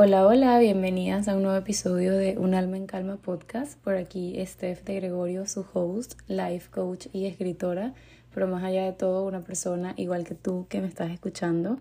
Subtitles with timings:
[0.00, 3.76] Hola, hola, bienvenidas a un nuevo episodio de Un Alma en Calma podcast.
[3.80, 7.94] Por aquí Steph de Gregorio, su host, life coach y escritora,
[8.32, 11.80] pero más allá de todo una persona igual que tú que me estás escuchando.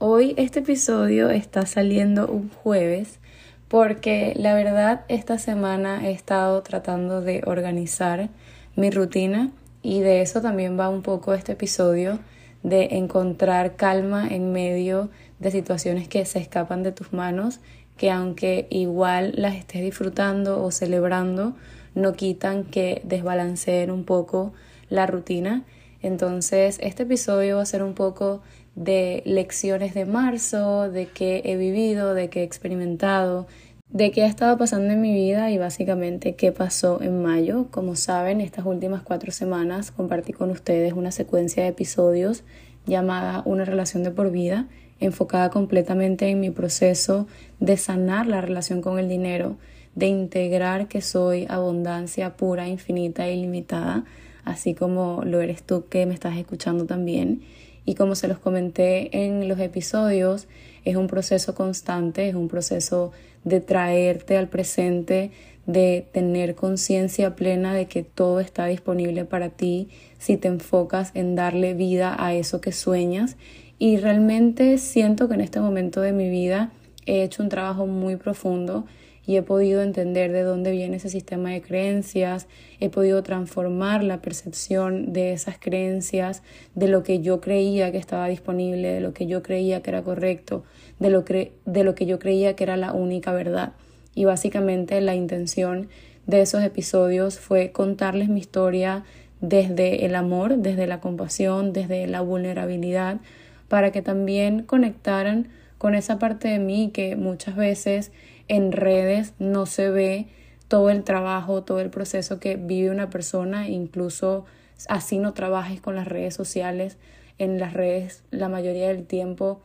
[0.00, 3.20] Hoy este episodio está saliendo un jueves
[3.68, 8.30] porque la verdad esta semana he estado tratando de organizar
[8.74, 12.18] mi rutina y de eso también va un poco este episodio
[12.64, 17.60] de encontrar calma en medio de situaciones que se escapan de tus manos,
[17.96, 21.54] que aunque igual las estés disfrutando o celebrando,
[21.94, 24.52] no quitan que desbalanceen un poco
[24.88, 25.64] la rutina.
[26.02, 28.42] Entonces, este episodio va a ser un poco
[28.74, 33.46] de lecciones de marzo, de qué he vivido, de qué he experimentado,
[33.88, 37.68] de qué ha estado pasando en mi vida y básicamente qué pasó en mayo.
[37.70, 42.42] Como saben, estas últimas cuatro semanas compartí con ustedes una secuencia de episodios
[42.86, 44.66] llamada Una relación de por vida,
[45.00, 47.26] enfocada completamente en mi proceso
[47.60, 49.56] de sanar la relación con el dinero,
[49.94, 54.04] de integrar que soy abundancia pura, infinita e ilimitada,
[54.44, 57.42] así como lo eres tú que me estás escuchando también.
[57.84, 60.48] Y como se los comenté en los episodios,
[60.84, 63.12] es un proceso constante, es un proceso
[63.44, 65.30] de traerte al presente,
[65.66, 71.34] de tener conciencia plena de que todo está disponible para ti si te enfocas en
[71.34, 73.36] darle vida a eso que sueñas.
[73.78, 76.72] Y realmente siento que en este momento de mi vida
[77.06, 78.86] he hecho un trabajo muy profundo
[79.26, 82.46] y he podido entender de dónde viene ese sistema de creencias,
[82.78, 86.42] he podido transformar la percepción de esas creencias,
[86.74, 90.02] de lo que yo creía que estaba disponible, de lo que yo creía que era
[90.02, 90.64] correcto,
[90.98, 93.72] de lo, de lo que yo creía que era la única verdad.
[94.14, 95.88] Y básicamente la intención
[96.26, 99.04] de esos episodios fue contarles mi historia
[99.40, 103.20] desde el amor, desde la compasión, desde la vulnerabilidad,
[103.68, 105.48] para que también conectaran
[105.78, 108.12] con esa parte de mí que muchas veces
[108.48, 110.28] en redes no se ve
[110.68, 114.44] todo el trabajo, todo el proceso que vive una persona, incluso
[114.88, 116.96] así no trabajes con las redes sociales.
[117.38, 119.60] En las redes la mayoría del tiempo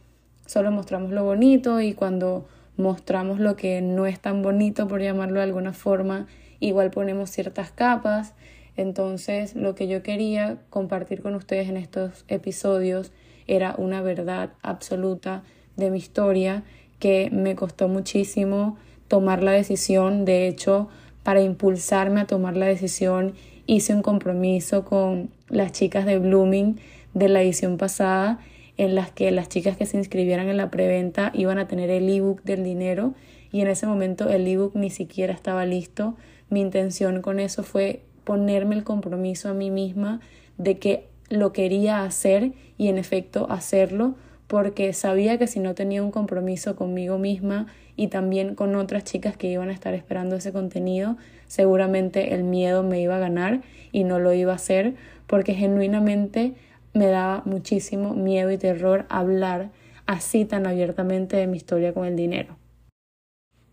[0.45, 5.35] solo mostramos lo bonito y cuando mostramos lo que no es tan bonito, por llamarlo
[5.35, 6.27] de alguna forma,
[6.59, 8.33] igual ponemos ciertas capas.
[8.77, 13.11] Entonces, lo que yo quería compartir con ustedes en estos episodios
[13.49, 15.43] era una verdad absoluta
[15.75, 16.63] de mi historia
[16.99, 18.77] que me costó muchísimo
[19.07, 20.25] tomar la decisión.
[20.25, 20.89] De hecho,
[21.23, 23.33] para impulsarme a tomar la decisión,
[23.65, 26.79] hice un compromiso con las chicas de Blooming
[27.13, 28.39] de la edición pasada,
[28.77, 32.07] en las que las chicas que se inscribieran en la preventa iban a tener el
[32.07, 33.13] ebook del dinero
[33.51, 36.15] y en ese momento el ebook ni siquiera estaba listo.
[36.49, 40.21] Mi intención con eso fue ponerme el compromiso a mí misma
[40.57, 44.15] de que lo quería hacer y en efecto hacerlo
[44.47, 49.37] porque sabía que si no tenía un compromiso conmigo misma y también con otras chicas
[49.37, 51.17] que iban a estar esperando ese contenido,
[51.47, 54.95] seguramente el miedo me iba a ganar y no lo iba a hacer
[55.27, 56.53] porque genuinamente
[56.93, 59.69] me daba muchísimo miedo y terror hablar
[60.07, 62.57] así tan abiertamente de mi historia con el dinero.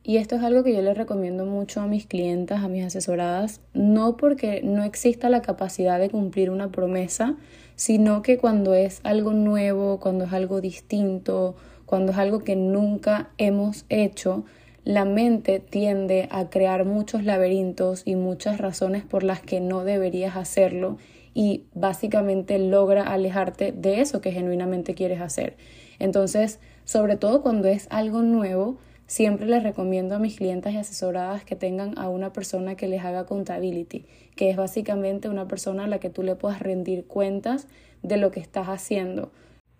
[0.08, 3.60] Y esto es algo que yo les recomiendo mucho a mis clientas, a mis asesoradas,
[3.74, 7.34] no porque no exista la capacidad de cumplir una promesa,
[7.74, 11.56] sino que cuando es algo nuevo, cuando es algo distinto,
[11.86, 14.44] cuando es algo que nunca hemos hecho,
[14.84, 20.36] la mente tiende a crear muchos laberintos y muchas razones por las que no deberías
[20.36, 20.98] hacerlo
[21.34, 25.56] y básicamente logra alejarte de eso que genuinamente quieres hacer.
[25.98, 31.44] Entonces, sobre todo cuando es algo nuevo, Siempre les recomiendo a mis clientes y asesoradas
[31.44, 35.86] que tengan a una persona que les haga accountability, que es básicamente una persona a
[35.86, 37.68] la que tú le puedas rendir cuentas
[38.02, 39.30] de lo que estás haciendo.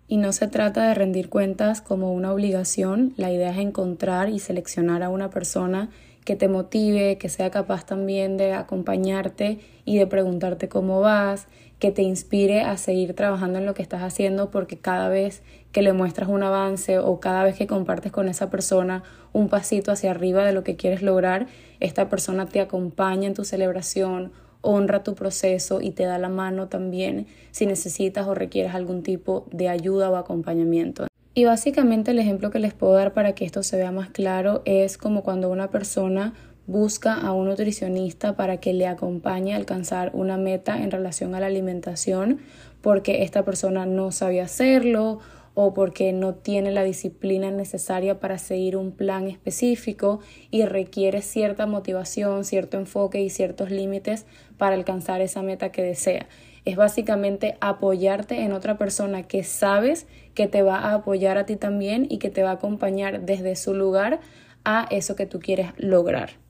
[0.07, 4.39] Y no se trata de rendir cuentas como una obligación, la idea es encontrar y
[4.39, 5.91] seleccionar a una persona
[6.25, 11.49] que te motive, que sea capaz también de acompañarte y de preguntarte cómo vas,
[11.79, 15.43] que te inspire a seguir trabajando en lo que estás haciendo porque cada vez
[15.73, 19.03] que le muestras un avance o cada vez que compartes con esa persona
[19.33, 21.47] un pasito hacia arriba de lo que quieres lograr,
[21.81, 24.33] esta persona te acompaña en tu celebración,
[24.63, 29.47] honra tu proceso y te da la mano también si necesitas o requieres algún tipo
[29.53, 31.07] de ayuda o acompañamiento.
[31.35, 34.63] Y básicamente el ejemplo que les puedo dar para que esto se vea más claro
[34.65, 36.33] es como cuando una persona
[36.67, 41.41] busca a un nutricionista para que le acompañe a alcanzar una meta en relación a
[41.41, 42.41] la alimentación
[42.81, 45.21] porque esta persona no sabe hacerlo
[45.55, 50.21] o porque no tiene la disciplina necesaria para seguir un plan específico
[50.51, 54.27] y requiere cierta motivación, cierto enfoque y ciertos límites
[54.59, 56.27] para alcanzar esa meta que desea.
[56.67, 61.57] es básicamente apoyarte en otra persona que sabes que te va a apoyar a ti
[61.57, 64.21] también y que te va a acompañar desde su lugar
[64.65, 66.46] a eso que tú quieres lograr.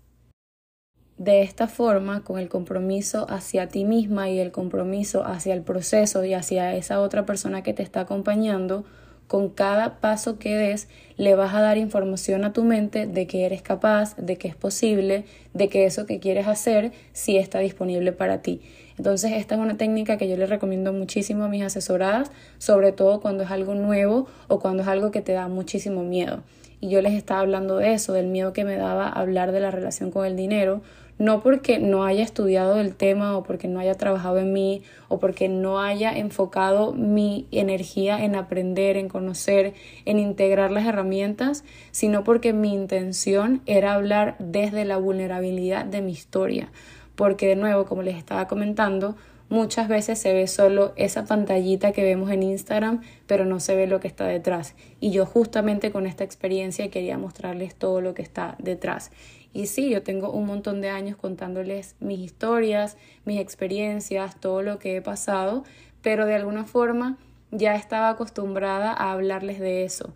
[1.18, 6.24] De esta forma, con el compromiso hacia ti misma y el compromiso hacia el proceso
[6.24, 8.84] y hacia esa otra persona que te está acompañando,
[9.26, 13.46] con cada paso que des le vas a dar información a tu mente de que
[13.46, 15.24] eres capaz, de que es posible,
[15.54, 18.60] de que eso que quieres hacer sí está disponible para ti.
[18.98, 23.20] Entonces esta es una técnica que yo le recomiendo muchísimo a mis asesoradas, sobre todo
[23.20, 26.42] cuando es algo nuevo o cuando es algo que te da muchísimo miedo.
[26.80, 29.70] Y yo les estaba hablando de eso, del miedo que me daba hablar de la
[29.70, 30.82] relación con el dinero,
[31.18, 35.18] no porque no haya estudiado el tema o porque no haya trabajado en mí o
[35.18, 39.74] porque no haya enfocado mi energía en aprender, en conocer,
[40.04, 46.12] en integrar las herramientas, sino porque mi intención era hablar desde la vulnerabilidad de mi
[46.12, 46.70] historia.
[47.14, 49.16] Porque de nuevo, como les estaba comentando,
[49.48, 53.86] muchas veces se ve solo esa pantallita que vemos en Instagram, pero no se ve
[53.86, 54.74] lo que está detrás.
[55.00, 59.10] Y yo justamente con esta experiencia quería mostrarles todo lo que está detrás.
[59.56, 64.78] Y sí, yo tengo un montón de años contándoles mis historias, mis experiencias, todo lo
[64.78, 65.64] que he pasado,
[66.02, 67.16] pero de alguna forma
[67.50, 70.12] ya estaba acostumbrada a hablarles de eso.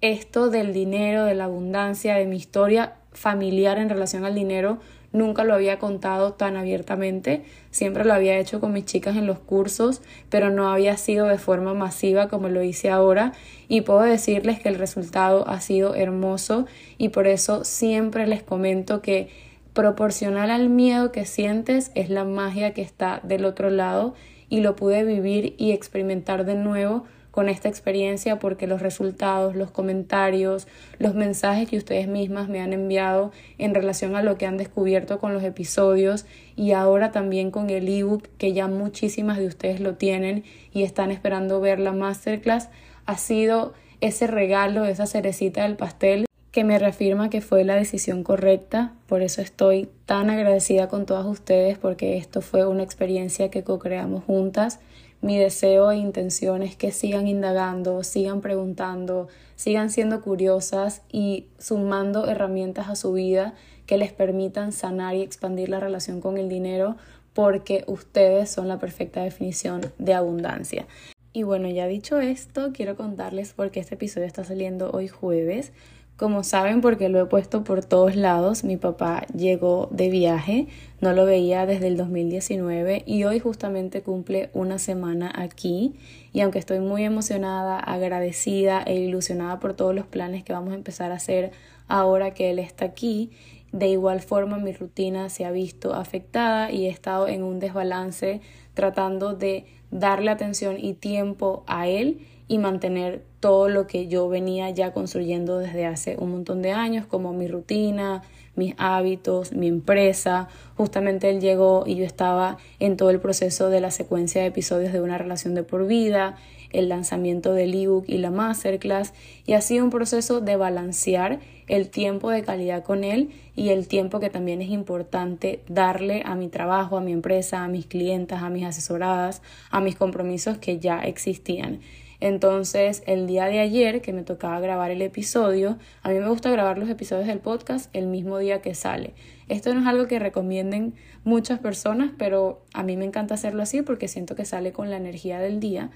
[0.00, 4.78] Esto del dinero, de la abundancia, de mi historia familiar en relación al dinero,
[5.14, 9.38] Nunca lo había contado tan abiertamente, siempre lo había hecho con mis chicas en los
[9.38, 13.32] cursos, pero no había sido de forma masiva como lo hice ahora.
[13.68, 16.66] Y puedo decirles que el resultado ha sido hermoso
[16.98, 19.28] y por eso siempre les comento que
[19.72, 24.14] proporcional al miedo que sientes es la magia que está del otro lado
[24.48, 29.72] y lo pude vivir y experimentar de nuevo con esta experiencia porque los resultados, los
[29.72, 30.68] comentarios,
[31.00, 35.18] los mensajes que ustedes mismas me han enviado en relación a lo que han descubierto
[35.18, 39.96] con los episodios y ahora también con el ebook que ya muchísimas de ustedes lo
[39.96, 42.68] tienen y están esperando ver la masterclass
[43.04, 48.22] ha sido ese regalo, esa cerecita del pastel que me reafirma que fue la decisión
[48.22, 48.92] correcta.
[49.08, 54.22] Por eso estoy tan agradecida con todas ustedes porque esto fue una experiencia que co-creamos
[54.22, 54.78] juntas
[55.24, 62.28] mi deseo e intención es que sigan indagando, sigan preguntando, sigan siendo curiosas y sumando
[62.28, 63.54] herramientas a su vida
[63.86, 66.96] que les permitan sanar y expandir la relación con el dinero
[67.32, 70.86] porque ustedes son la perfecta definición de abundancia.
[71.32, 75.72] Y bueno, ya dicho esto, quiero contarles por qué este episodio está saliendo hoy jueves.
[76.16, 80.68] Como saben, porque lo he puesto por todos lados, mi papá llegó de viaje,
[81.00, 85.96] no lo veía desde el 2019 y hoy justamente cumple una semana aquí.
[86.32, 90.76] Y aunque estoy muy emocionada, agradecida e ilusionada por todos los planes que vamos a
[90.76, 91.50] empezar a hacer
[91.88, 93.32] ahora que él está aquí,
[93.72, 98.40] de igual forma mi rutina se ha visto afectada y he estado en un desbalance
[98.74, 104.70] tratando de darle atención y tiempo a él y mantener todo lo que yo venía
[104.70, 108.22] ya construyendo desde hace un montón de años, como mi rutina,
[108.56, 110.48] mis hábitos, mi empresa.
[110.76, 114.92] Justamente él llegó y yo estaba en todo el proceso de la secuencia de episodios
[114.92, 116.36] de una relación de por vida,
[116.70, 119.14] el lanzamiento del ebook y la masterclass,
[119.46, 123.88] y ha sido un proceso de balancear el tiempo de calidad con él y el
[123.88, 128.42] tiempo que también es importante darle a mi trabajo, a mi empresa, a mis clientas,
[128.42, 131.80] a mis asesoradas, a mis compromisos que ya existían.
[132.24, 136.50] Entonces, el día de ayer que me tocaba grabar el episodio, a mí me gusta
[136.50, 139.12] grabar los episodios del podcast el mismo día que sale.
[139.50, 143.82] Esto no es algo que recomienden muchas personas, pero a mí me encanta hacerlo así
[143.82, 145.90] porque siento que sale con la energía del día.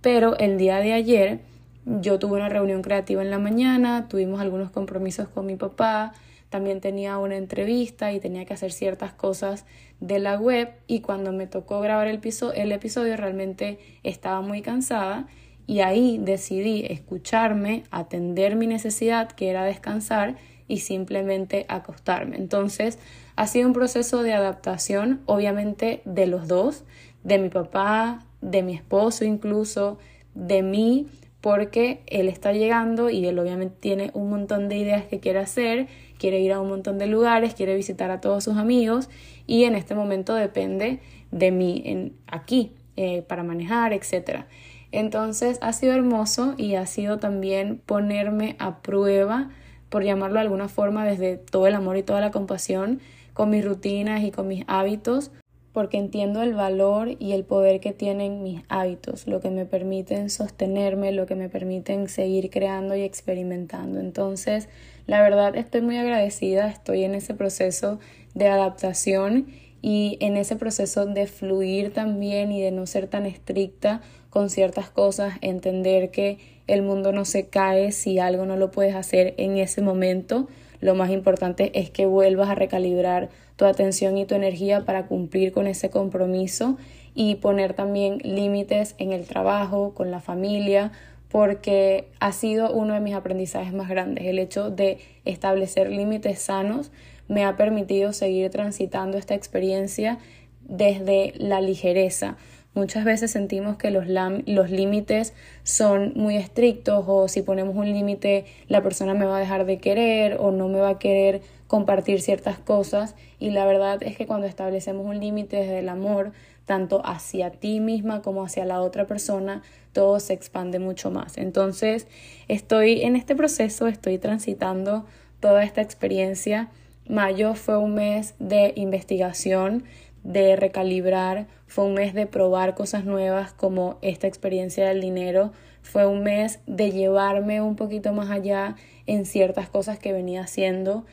[0.00, 1.38] Pero el día de ayer
[1.84, 6.14] yo tuve una reunión creativa en la mañana, tuvimos algunos compromisos con mi papá,
[6.48, 9.66] también tenía una entrevista y tenía que hacer ciertas cosas
[10.00, 12.20] de la web y cuando me tocó grabar el,
[12.56, 15.28] el episodio realmente estaba muy cansada
[15.70, 20.34] y ahí decidí escucharme, atender mi necesidad, que era descansar,
[20.66, 22.38] y simplemente acostarme.
[22.38, 22.98] Entonces,
[23.36, 26.82] ha sido un proceso de adaptación, obviamente, de los dos,
[27.22, 29.98] de mi papá, de mi esposo incluso,
[30.34, 31.06] de mí,
[31.40, 35.86] porque él está llegando y él obviamente tiene un montón de ideas que quiere hacer,
[36.18, 39.08] quiere ir a un montón de lugares, quiere visitar a todos sus amigos
[39.46, 40.98] y en este momento depende
[41.30, 44.48] de mí en, aquí eh, para manejar, etcétera.
[44.92, 49.50] Entonces ha sido hermoso y ha sido también ponerme a prueba,
[49.88, 53.00] por llamarlo de alguna forma, desde todo el amor y toda la compasión,
[53.32, 55.30] con mis rutinas y con mis hábitos,
[55.72, 60.28] porque entiendo el valor y el poder que tienen mis hábitos, lo que me permiten
[60.28, 64.00] sostenerme, lo que me permiten seguir creando y experimentando.
[64.00, 64.68] Entonces,
[65.06, 68.00] la verdad estoy muy agradecida, estoy en ese proceso
[68.34, 69.46] de adaptación
[69.82, 74.88] y en ese proceso de fluir también y de no ser tan estricta con ciertas
[74.90, 79.58] cosas, entender que el mundo no se cae si algo no lo puedes hacer en
[79.58, 80.48] ese momento.
[80.80, 85.52] Lo más importante es que vuelvas a recalibrar tu atención y tu energía para cumplir
[85.52, 86.78] con ese compromiso
[87.14, 90.92] y poner también límites en el trabajo, con la familia,
[91.28, 94.26] porque ha sido uno de mis aprendizajes más grandes.
[94.26, 96.90] El hecho de establecer límites sanos
[97.28, 100.18] me ha permitido seguir transitando esta experiencia
[100.62, 102.36] desde la ligereza.
[102.74, 105.34] Muchas veces sentimos que los, los límites
[105.64, 109.78] son muy estrictos o si ponemos un límite la persona me va a dejar de
[109.78, 114.26] querer o no me va a querer compartir ciertas cosas y la verdad es que
[114.26, 116.32] cuando establecemos un límite desde el amor,
[116.64, 119.62] tanto hacia ti misma como hacia la otra persona,
[119.92, 121.38] todo se expande mucho más.
[121.38, 122.06] Entonces,
[122.46, 125.06] estoy en este proceso, estoy transitando
[125.40, 126.68] toda esta experiencia.
[127.08, 129.84] Mayo fue un mes de investigación,
[130.22, 136.06] de recalibrar, fue un mes de probar cosas nuevas como esta experiencia del dinero, fue
[136.06, 141.04] un mes de llevarme un poquito más allá en ciertas cosas que venía haciendo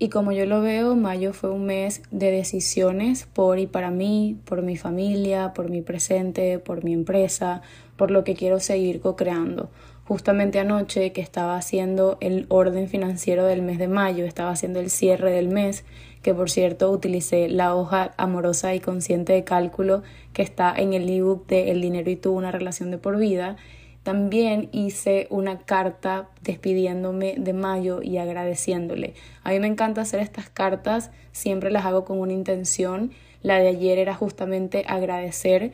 [0.00, 4.38] y como yo lo veo, mayo fue un mes de decisiones por y para mí,
[4.44, 7.62] por mi familia, por mi presente, por mi empresa,
[7.96, 9.70] por lo que quiero seguir co-creando.
[10.08, 14.88] Justamente anoche que estaba haciendo el orden financiero del mes de mayo, estaba haciendo el
[14.88, 15.84] cierre del mes,
[16.22, 21.06] que por cierto utilicé la hoja amorosa y consciente de cálculo que está en el
[21.10, 23.56] ebook de El dinero y tú, una relación de por vida
[24.02, 29.12] también hice una carta despidiéndome de Mayo y agradeciéndole.
[29.44, 33.10] A mí me encanta hacer estas cartas, siempre las hago con una intención.
[33.42, 35.72] La de ayer era justamente agradecer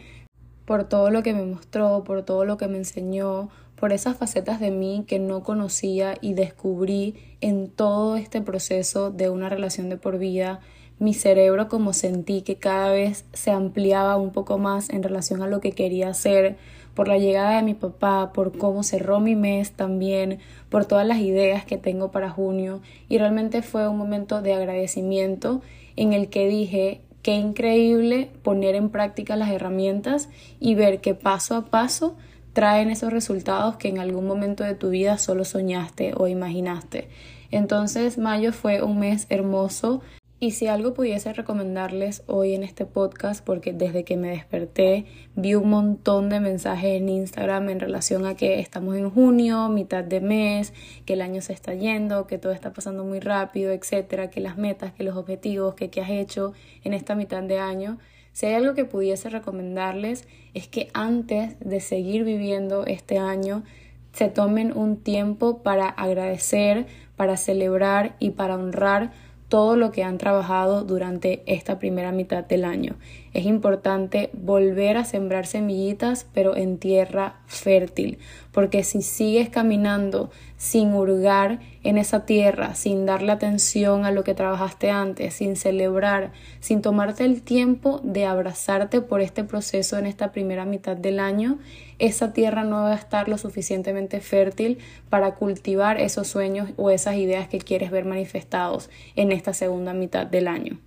[0.65, 3.51] por todo lo que me mostró, por todo lo que me enseñó,
[3.85, 9.29] por esas facetas de mí que no conocía y descubrí en todo este proceso de
[9.29, 10.61] una relación de por vida.
[10.99, 15.49] Mi cerebro como sentí que cada vez se ampliaba un poco más en relación a
[15.49, 16.57] lo que quería hacer,
[16.95, 20.39] por la llegada de mi papá, por cómo cerró mi mes también,
[20.71, 25.61] por todas las ideas que tengo para junio y realmente fue un momento de agradecimiento
[25.97, 31.55] en el que dije qué increíble poner en práctica las herramientas y ver que paso
[31.55, 32.17] a paso
[32.55, 37.09] traen esos resultados que en algún momento de tu vida solo soñaste o imaginaste.
[37.51, 40.01] Entonces mayo fue un mes hermoso
[40.41, 45.07] y si algo pudiese recomendarles hoy en este podcast, porque desde que me desperté
[45.37, 50.05] vi un montón de mensajes en Instagram en relación a que estamos en junio, mitad
[50.05, 50.75] de mes,
[51.07, 54.59] que el año se está yendo, que todo está pasando muy rápido, etcétera, que las
[54.59, 57.99] metas, que los objetivos, que qué has hecho en esta mitad de año.
[58.35, 63.63] Si hay algo que pudiese recomendarles es que antes de seguir viviendo este año,
[64.13, 69.13] se tomen un tiempo para agradecer, para celebrar y para honrar
[69.49, 72.97] todo lo que han trabajado durante esta primera mitad del año.
[73.35, 78.19] Es importante volver a sembrar semillitas, pero en tierra fértil,
[78.51, 84.35] porque si sigues caminando sin hurgar en esa tierra, sin darle atención a lo que
[84.35, 90.33] trabajaste antes, sin celebrar, sin tomarte el tiempo de abrazarte por este proceso en esta
[90.33, 91.59] primera mitad del año,
[91.99, 94.79] esa tierra no va a estar lo suficientemente fértil
[95.11, 100.27] para cultivar esos sueños o esas ideas que quieres ver manifestados en esta segunda mitad
[100.27, 100.79] del año.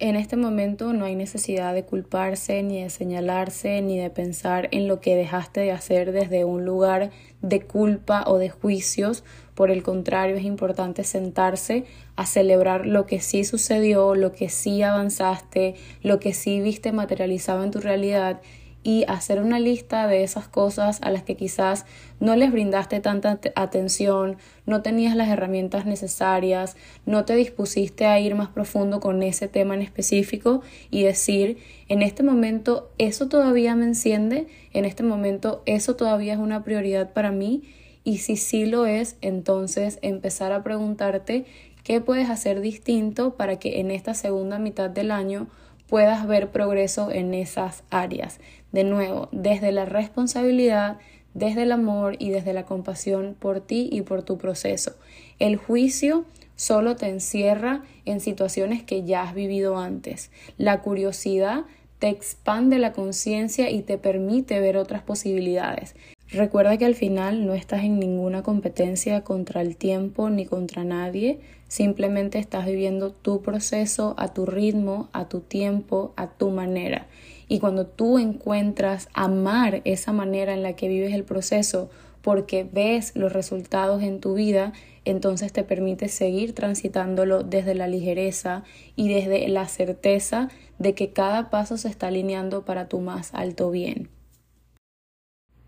[0.00, 4.88] En este momento no hay necesidad de culparse, ni de señalarse, ni de pensar en
[4.88, 7.10] lo que dejaste de hacer desde un lugar
[7.42, 9.24] de culpa o de juicios.
[9.54, 11.84] Por el contrario, es importante sentarse
[12.16, 17.62] a celebrar lo que sí sucedió, lo que sí avanzaste, lo que sí viste materializado
[17.62, 18.40] en tu realidad
[18.82, 21.84] y hacer una lista de esas cosas a las que quizás
[22.18, 28.34] no les brindaste tanta atención, no tenías las herramientas necesarias, no te dispusiste a ir
[28.34, 31.58] más profundo con ese tema en específico y decir,
[31.88, 37.12] en este momento eso todavía me enciende, en este momento eso todavía es una prioridad
[37.12, 37.62] para mí
[38.02, 41.44] y si sí lo es, entonces empezar a preguntarte
[41.84, 45.48] qué puedes hacer distinto para que en esta segunda mitad del año
[45.90, 48.38] puedas ver progreso en esas áreas.
[48.72, 50.98] De nuevo, desde la responsabilidad,
[51.34, 54.92] desde el amor y desde la compasión por ti y por tu proceso.
[55.38, 56.24] El juicio
[56.56, 60.30] solo te encierra en situaciones que ya has vivido antes.
[60.58, 61.64] La curiosidad
[61.98, 65.94] te expande la conciencia y te permite ver otras posibilidades.
[66.30, 71.40] Recuerda que al final no estás en ninguna competencia contra el tiempo ni contra nadie,
[71.66, 77.06] simplemente estás viviendo tu proceso a tu ritmo, a tu tiempo, a tu manera.
[77.50, 81.90] Y cuando tú encuentras amar esa manera en la que vives el proceso,
[82.22, 84.72] porque ves los resultados en tu vida,
[85.04, 88.62] entonces te permite seguir transitándolo desde la ligereza
[88.94, 93.72] y desde la certeza de que cada paso se está alineando para tu más alto
[93.72, 94.10] bien.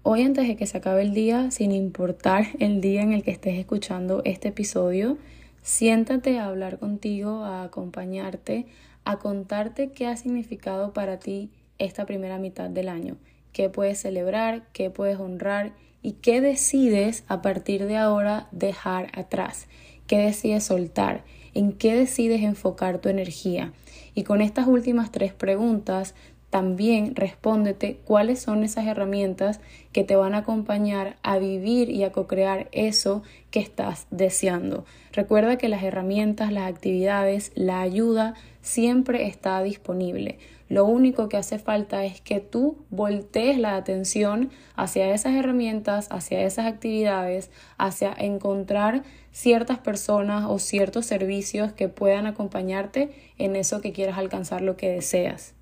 [0.04, 3.32] Hoy antes de que se acabe el día, sin importar el día en el que
[3.32, 5.18] estés escuchando este episodio,
[5.62, 8.66] siéntate a hablar contigo, a acompañarte,
[9.04, 11.50] a contarte qué ha significado para ti
[11.84, 13.16] esta primera mitad del año,
[13.52, 15.72] qué puedes celebrar, qué puedes honrar
[16.02, 19.68] y qué decides a partir de ahora dejar atrás,
[20.06, 21.24] qué decides soltar,
[21.54, 23.72] en qué decides enfocar tu energía.
[24.14, 26.14] Y con estas últimas tres preguntas,
[26.52, 29.58] también respóndete cuáles son esas herramientas
[29.90, 34.84] que te van a acompañar a vivir y a co-crear eso que estás deseando.
[35.12, 40.36] Recuerda que las herramientas, las actividades, la ayuda siempre está disponible.
[40.68, 46.42] Lo único que hace falta es que tú voltees la atención hacia esas herramientas, hacia
[46.42, 53.94] esas actividades, hacia encontrar ciertas personas o ciertos servicios que puedan acompañarte en eso que
[53.94, 55.54] quieras alcanzar lo que deseas.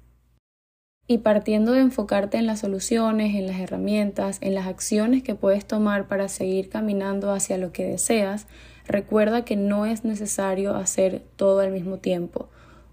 [1.11, 5.64] Y partiendo de enfocarte en las soluciones, en las herramientas, en las acciones que puedes
[5.67, 8.47] tomar para seguir caminando hacia lo que deseas,
[8.87, 12.49] recuerda que no es necesario hacer todo al mismo tiempo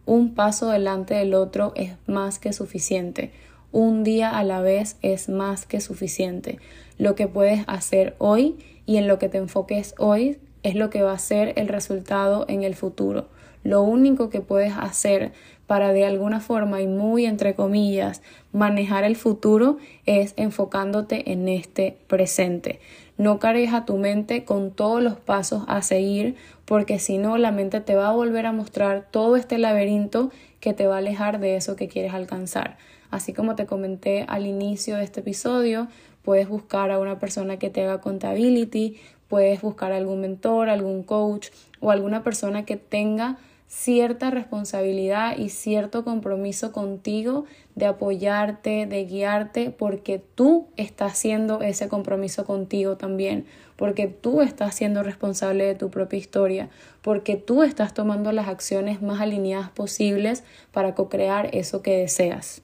[0.07, 3.31] un paso delante del otro es más que suficiente.
[3.73, 6.59] Un día a la vez es más que suficiente.
[6.97, 8.55] Lo que puedes hacer hoy
[8.85, 12.45] y en lo que te enfoques hoy es lo que va a ser el resultado
[12.47, 13.27] en el futuro.
[13.63, 15.33] Lo único que puedes hacer
[15.67, 18.21] para de alguna forma y muy entre comillas
[18.53, 22.79] manejar el futuro es enfocándote en este presente.
[23.17, 27.51] No cargues a tu mente con todos los pasos a seguir porque si no la
[27.51, 31.39] mente te va a volver a mostrar todo este laberinto que te va a alejar
[31.39, 32.77] de eso que quieres alcanzar.
[33.11, 35.87] Así como te comenté al inicio de este episodio,
[36.23, 38.97] puedes buscar a una persona que te haga contability,
[39.27, 46.03] puedes buscar algún mentor, algún coach o alguna persona que tenga cierta responsabilidad y cierto
[46.03, 47.45] compromiso contigo
[47.75, 53.45] de apoyarte, de guiarte, porque tú estás haciendo ese compromiso contigo también,
[53.75, 56.69] porque tú estás siendo responsable de tu propia historia,
[57.01, 62.61] porque tú estás tomando las acciones más alineadas posibles para co-crear eso que deseas.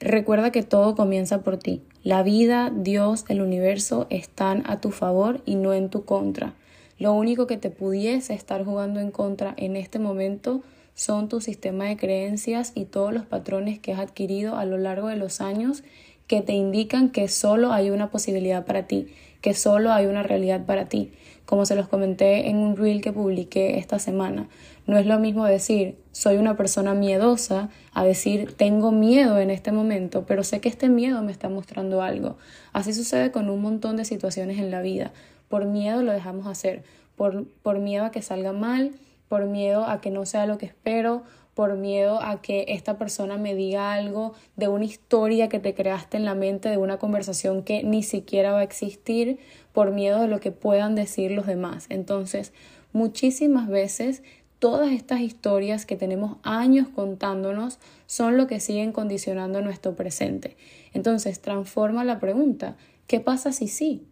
[0.00, 1.82] Recuerda que todo comienza por ti.
[2.02, 6.54] La vida, Dios, el universo están a tu favor y no en tu contra.
[7.00, 10.60] Lo único que te pudiese estar jugando en contra en este momento
[10.94, 15.08] son tu sistema de creencias y todos los patrones que has adquirido a lo largo
[15.08, 15.82] de los años
[16.26, 19.08] que te indican que solo hay una posibilidad para ti,
[19.40, 21.10] que solo hay una realidad para ti.
[21.46, 24.50] Como se los comenté en un reel que publiqué esta semana,
[24.86, 29.72] no es lo mismo decir soy una persona miedosa a decir tengo miedo en este
[29.72, 32.36] momento, pero sé que este miedo me está mostrando algo.
[32.74, 35.12] Así sucede con un montón de situaciones en la vida
[35.50, 36.84] por miedo lo dejamos hacer,
[37.16, 38.92] por, por miedo a que salga mal,
[39.28, 43.36] por miedo a que no sea lo que espero, por miedo a que esta persona
[43.36, 47.64] me diga algo de una historia que te creaste en la mente, de una conversación
[47.64, 49.40] que ni siquiera va a existir,
[49.72, 51.86] por miedo de lo que puedan decir los demás.
[51.88, 52.52] Entonces,
[52.92, 54.22] muchísimas veces
[54.60, 60.56] todas estas historias que tenemos años contándonos son lo que siguen condicionando nuestro presente.
[60.92, 62.76] Entonces, transforma la pregunta,
[63.08, 64.06] ¿qué pasa si sí?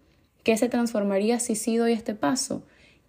[0.48, 2.62] ¿Qué se transformaría si sí doy este paso?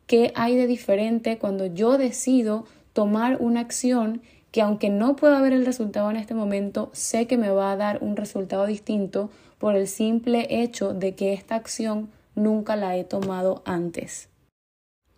[0.08, 4.21] ¿Qué hay de diferente cuando yo decido tomar una acción
[4.52, 7.78] que aunque no pueda ver el resultado en este momento, sé que me va a
[7.78, 13.06] dar un resultado distinto por el simple hecho de que esta acción nunca la he
[13.06, 14.28] tomado antes?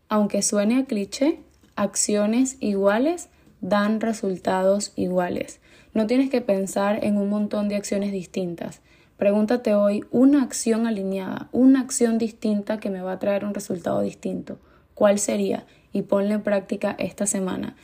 [0.08, 1.40] Aunque suene a cliché,
[1.76, 3.30] acciones iguales
[3.62, 5.60] dan resultados iguales.
[5.96, 8.80] No tienes que pensar en un montón de acciones distintas.
[9.22, 14.02] Pregúntate hoy una acción alineada, una acción distinta que me va a traer un resultado
[14.02, 14.58] distinto.
[14.96, 15.68] ¿Cuál sería?
[15.94, 17.76] Y ponle en práctica esta semana.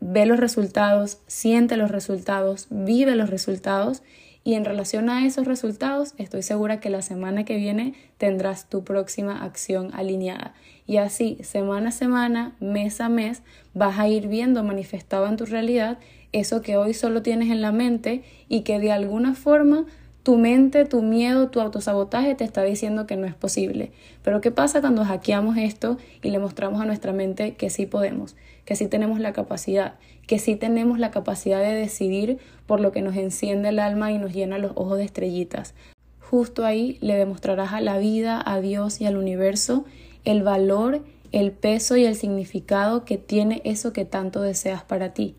[0.00, 4.02] Ve los resultados, siente los resultados, vive los resultados
[4.44, 8.82] y en relación a esos resultados estoy segura que la semana que viene tendrás tu
[8.82, 10.54] próxima acción alineada.
[10.86, 13.42] Y así, semana a semana, mes a mes,
[13.74, 15.98] vas a ir viendo manifestado en tu realidad
[16.32, 19.84] eso que hoy solo tienes en la mente y que de alguna forma
[20.22, 23.92] tu mente, tu miedo, tu autosabotaje te está diciendo que no es posible.
[24.22, 28.36] Pero ¿qué pasa cuando hackeamos esto y le mostramos a nuestra mente que sí podemos,
[28.64, 29.94] que sí tenemos la capacidad,
[30.26, 34.18] que sí tenemos la capacidad de decidir por lo que nos enciende el alma y
[34.18, 35.74] nos llena los ojos de estrellitas?
[36.20, 39.86] Justo ahí le demostrarás a la vida, a Dios y al universo
[40.26, 41.02] el valor,
[41.32, 45.36] el peso y el significado que tiene eso que tanto deseas para ti.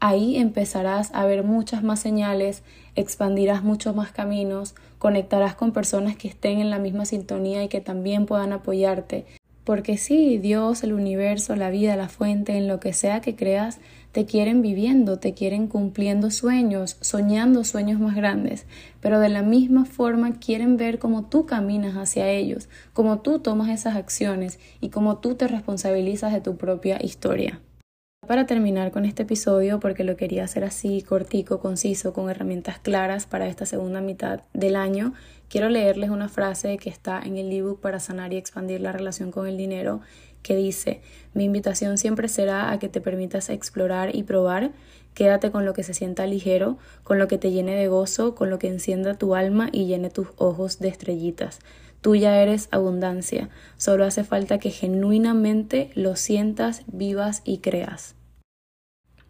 [0.00, 2.62] Ahí empezarás a ver muchas más señales,
[2.94, 7.80] expandirás muchos más caminos, conectarás con personas que estén en la misma sintonía y que
[7.80, 9.26] también puedan apoyarte.
[9.64, 13.80] Porque sí, Dios, el universo, la vida, la fuente, en lo que sea que creas,
[14.12, 18.64] te quieren viviendo, te quieren cumpliendo sueños, soñando sueños más grandes,
[19.00, 23.68] pero de la misma forma quieren ver cómo tú caminas hacia ellos, cómo tú tomas
[23.68, 27.60] esas acciones y cómo tú te responsabilizas de tu propia historia.
[28.28, 33.24] Para terminar con este episodio, porque lo quería hacer así, cortico, conciso, con herramientas claras
[33.24, 35.14] para esta segunda mitad del año,
[35.48, 39.30] quiero leerles una frase que está en el ebook para sanar y expandir la relación
[39.30, 40.02] con el dinero,
[40.42, 41.00] que dice,
[41.32, 44.72] mi invitación siempre será a que te permitas explorar y probar,
[45.14, 48.50] quédate con lo que se sienta ligero, con lo que te llene de gozo, con
[48.50, 51.60] lo que encienda tu alma y llene tus ojos de estrellitas.
[52.02, 58.17] Tú ya eres abundancia, solo hace falta que genuinamente lo sientas, vivas y creas.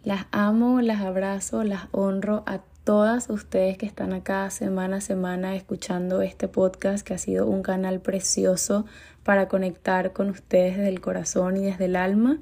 [0.05, 5.57] Las amo, las abrazo, las honro a todas ustedes que están acá semana a semana
[5.57, 8.87] escuchando este podcast que ha sido un canal precioso
[9.25, 12.39] para conectar con ustedes desde el corazón y desde el alma.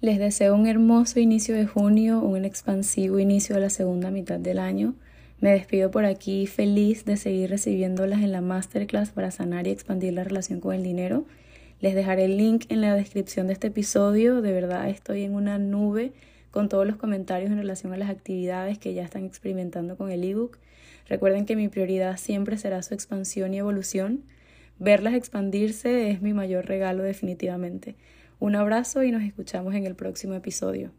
[0.00, 4.58] Les deseo un hermoso inicio de junio, un expansivo inicio de la segunda mitad del
[4.58, 4.94] año.
[5.40, 10.12] Me despido por aquí feliz de seguir recibiéndolas en la masterclass para sanar y expandir
[10.12, 11.24] la relación con el dinero.
[11.80, 14.42] Les dejaré el link en la descripción de este episodio.
[14.42, 16.12] De verdad estoy en una nube
[16.50, 20.24] con todos los comentarios en relación a las actividades que ya están experimentando con el
[20.24, 20.58] ebook.
[21.08, 24.24] Recuerden que mi prioridad siempre será su expansión y evolución.
[24.78, 27.96] Verlas expandirse es mi mayor regalo definitivamente.
[28.38, 30.92] Un abrazo y nos escuchamos en el próximo episodio.